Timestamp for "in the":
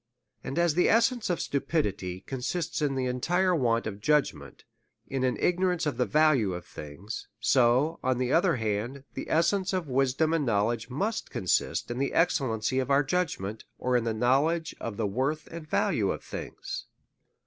2.81-3.05, 11.91-12.13, 13.95-14.11